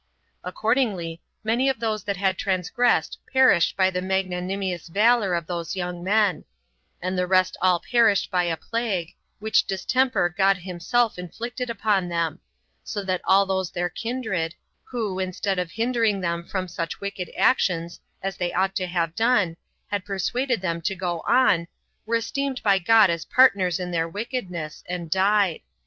[0.43, 6.03] Accordingly many of those that had transgressed perished by the magnanimous valor of these young
[6.03, 6.43] men;
[7.03, 12.39] and the rest all perished by a plague, which distemper God himself inflicted upon them;
[12.83, 17.99] so that all those their kindred, who, instead of hindering them from such wicked actions,
[18.23, 19.55] as they ought to have done,
[19.91, 21.67] had persuaded them to go on,
[22.07, 25.61] were esteemed by God as partners in their wickedness, and died.